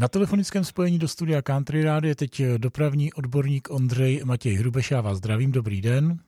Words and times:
Na 0.00 0.08
telefonickém 0.08 0.64
spojení 0.64 0.98
do 0.98 1.08
studia 1.08 1.42
Country 1.42 1.84
Radio 1.84 2.08
je 2.08 2.14
teď 2.14 2.42
dopravní 2.56 3.12
odborník 3.12 3.70
Ondřej 3.70 4.22
Matěj 4.24 4.54
Hrubeš. 4.54 4.90
Já 4.90 5.00
vás 5.00 5.18
zdravím, 5.18 5.52
dobrý 5.52 5.80
den. 5.80 6.18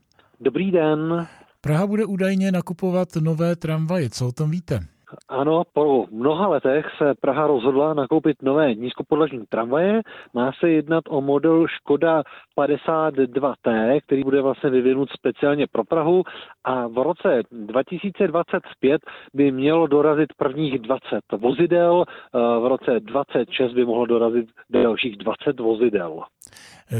Dobrý 0.40 0.70
den. 0.70 1.26
Praha 1.60 1.86
bude 1.86 2.04
údajně 2.04 2.52
nakupovat 2.52 3.08
nové 3.16 3.56
tramvaje, 3.56 4.10
co 4.10 4.28
o 4.28 4.32
tom 4.32 4.50
víte? 4.50 4.86
Ano, 5.28 5.62
po 5.72 6.06
mnoha 6.10 6.48
letech 6.48 6.86
se 6.98 7.14
Praha 7.20 7.46
rozhodla 7.46 7.94
nakoupit 7.94 8.42
nové 8.42 8.74
nízkopodlažní 8.74 9.44
tramvaje. 9.48 10.00
Má 10.34 10.52
se 10.60 10.70
jednat 10.70 11.04
o 11.08 11.20
model 11.20 11.66
Škoda 11.68 12.22
52T, 12.58 14.00
který 14.06 14.24
bude 14.24 14.42
vlastně 14.42 14.70
vyvinut 14.70 15.08
speciálně 15.10 15.66
pro 15.72 15.84
Prahu 15.84 16.22
a 16.64 16.86
v 16.86 17.02
roce 17.02 17.42
2025 17.50 19.02
by 19.34 19.52
mělo 19.52 19.86
dorazit 19.86 20.32
prvních 20.36 20.78
20 20.78 21.02
vozidel, 21.38 22.04
v 22.32 22.68
roce 22.68 23.00
26 23.00 23.72
by 23.72 23.84
mohlo 23.84 24.06
dorazit 24.06 24.46
dalších 24.70 25.16
20 25.16 25.60
vozidel. 25.60 26.22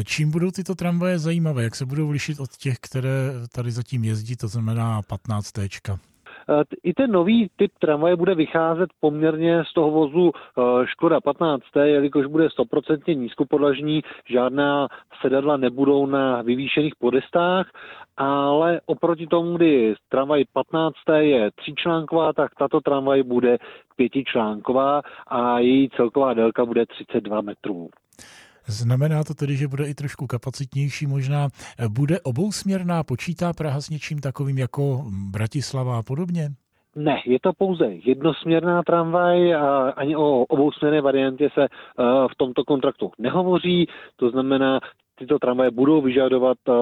Čím 0.05 0.31
budou 0.31 0.51
tyto 0.51 0.75
tramvaje 0.75 1.19
zajímavé? 1.19 1.63
Jak 1.63 1.75
se 1.75 1.87
budou 1.87 2.11
lišit 2.11 2.41
od 2.41 2.51
těch, 2.51 2.77
které 2.81 3.33
tady 3.55 3.71
zatím 3.71 4.05
jezdí, 4.05 4.37
to 4.37 4.49
znamená 4.49 5.03
15 5.03 5.53
T? 5.53 5.63
Eh, 5.63 6.10
I 6.83 6.95
ten 6.95 7.13
nový 7.13 7.51
typ 7.57 7.73
tramvaje 7.79 8.17
bude 8.17 8.35
vycházet 8.35 8.91
poměrně 9.01 9.65
z 9.65 9.73
toho 9.73 9.91
vozu 9.91 10.33
eh, 10.35 10.87
Škoda 10.87 11.21
15, 11.21 11.63
jelikož 11.83 12.27
bude 12.27 12.47
100% 12.47 13.17
nízkopodlažní, 13.17 14.03
žádná 14.29 14.89
sedadla 15.21 15.57
nebudou 15.57 16.07
na 16.07 16.43
vyvýšených 16.43 16.95
podestách, 16.99 17.71
ale 18.17 18.81
oproti 18.87 19.27
tomu, 19.27 19.57
kdy 19.57 19.95
tramvaj 20.09 20.45
15 20.53 20.95
je 21.19 21.51
tříčlánková, 21.51 22.33
tak 22.33 22.55
tato 22.59 22.81
tramvaj 22.81 23.23
bude 23.23 23.59
pětičlánková 23.97 25.03
a 25.27 25.59
její 25.59 25.91
celková 25.91 26.35
délka 26.35 26.65
bude 26.65 26.87
32 26.87 27.41
metrů. 27.41 27.89
Znamená 28.67 29.25
to 29.25 29.35
tedy, 29.35 29.57
že 29.57 29.69
bude 29.69 29.89
i 29.89 29.95
trošku 29.95 30.27
kapacitnější 30.27 31.07
možná. 31.07 31.49
Bude 31.89 32.21
obousměrná, 32.21 33.03
počítá 33.05 33.53
Praha 33.53 33.81
s 33.81 33.91
něčím 33.91 34.19
takovým 34.19 34.59
jako 34.59 35.05
Bratislava 35.31 35.99
a 35.99 36.03
podobně? 36.03 36.51
Ne, 36.97 37.23
je 37.27 37.39
to 37.41 37.53
pouze 37.53 37.85
jednosměrná 37.87 38.83
tramvaj 38.83 39.55
a 39.55 39.91
ani 39.91 40.17
o 40.17 40.45
obousměrné 40.45 41.01
variantě 41.01 41.49
se 41.55 41.63
eh, 41.63 41.69
v 42.33 42.35
tomto 42.37 42.65
kontraktu 42.65 43.11
nehovoří. 43.19 43.87
To 44.17 44.31
znamená, 44.31 44.81
tyto 45.21 45.39
tramvaje 45.39 45.71
budou 45.71 46.01
vyžadovat 46.03 46.59
uh, 46.69 46.75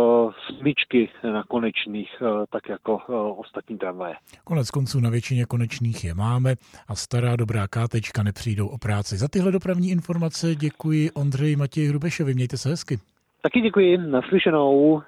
smyčky 0.46 1.08
na 1.24 1.42
konečných, 1.42 2.10
uh, 2.20 2.44
tak 2.50 2.68
jako 2.68 2.94
uh, 2.94 3.40
ostatní 3.40 3.78
tramvaje. 3.78 4.14
Konec 4.44 4.70
konců 4.70 5.00
na 5.00 5.10
většině 5.10 5.44
konečných 5.44 6.04
je 6.04 6.14
máme 6.14 6.54
a 6.88 6.94
stará 6.94 7.36
dobrá 7.36 7.68
kátečka 7.68 8.22
nepřijdou 8.22 8.68
o 8.68 8.78
práci. 8.78 9.16
Za 9.16 9.28
tyhle 9.28 9.52
dopravní 9.52 9.90
informace 9.90 10.54
děkuji 10.54 11.10
Ondřeji 11.10 11.56
Matěji 11.56 11.88
Hrubešovi. 11.88 12.34
Mějte 12.34 12.56
se 12.56 12.68
hezky. 12.68 12.98
Taky 13.42 13.60
děkuji, 13.60 13.98
naslyšenou. 13.98 15.02